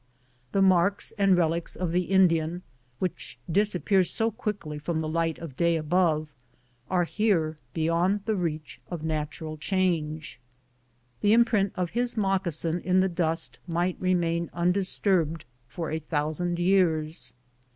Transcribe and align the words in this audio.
The 0.51 0.63
marks 0.63 1.13
and 1.19 1.37
relics 1.37 1.75
of 1.75 1.91
the 1.91 2.05
Indian, 2.05 2.63
which 2.97 3.37
dis 3.47 3.75
appear 3.75 4.03
so 4.03 4.31
quickly 4.31 4.79
from 4.79 4.99
the 4.99 5.07
light 5.07 5.37
of 5.37 5.55
day 5.55 5.75
above, 5.75 6.33
are 6.89 7.03
here 7.03 7.57
beyond 7.75 8.25
the 8.25 8.35
reach 8.35 8.81
of 8.89 9.03
natural 9.03 9.57
change. 9.57 10.39
The 11.19 11.33
imprint 11.33 11.73
of 11.75 11.91
his 11.91 12.17
moccasin 12.17 12.79
in 12.79 13.01
the 13.01 13.09
dust 13.09 13.59
might 13.67 13.95
remain 14.01 14.49
undisturbed 14.53 15.45
for 15.67 15.91
a 15.91 15.99
thousand 15.99 16.57
years. 16.57 17.35